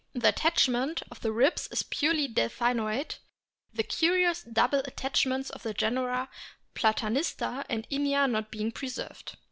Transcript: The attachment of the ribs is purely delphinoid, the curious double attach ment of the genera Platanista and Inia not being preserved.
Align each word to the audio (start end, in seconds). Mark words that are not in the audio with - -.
The 0.13 0.29
attachment 0.29 1.03
of 1.11 1.21
the 1.21 1.31
ribs 1.31 1.67
is 1.67 1.83
purely 1.83 2.27
delphinoid, 2.27 3.17
the 3.71 3.83
curious 3.83 4.41
double 4.41 4.79
attach 4.79 5.27
ment 5.27 5.51
of 5.51 5.61
the 5.61 5.75
genera 5.75 6.27
Platanista 6.73 7.63
and 7.69 7.87
Inia 7.91 8.27
not 8.27 8.49
being 8.49 8.71
preserved. 8.71 9.37